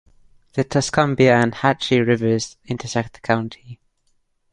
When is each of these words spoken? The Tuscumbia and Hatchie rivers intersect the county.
The 0.53 0.63
Tuscumbia 0.63 1.31
and 1.39 1.53
Hatchie 1.53 1.99
rivers 2.01 2.57
intersect 2.65 3.13
the 3.13 3.19
county. 3.19 3.79